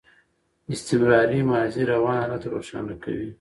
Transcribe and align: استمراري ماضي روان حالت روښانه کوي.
استمراري 0.73 1.39
ماضي 1.49 1.81
روان 1.91 2.17
حالت 2.21 2.43
روښانه 2.53 2.95
کوي. 3.03 3.29